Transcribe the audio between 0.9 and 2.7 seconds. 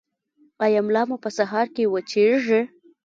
مو په سهار کې وچیږي؟